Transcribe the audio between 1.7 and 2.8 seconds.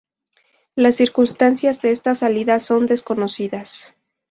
de estas salidas